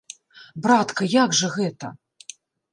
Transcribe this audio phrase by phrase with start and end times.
[0.67, 1.95] Братка, як жа гэта?!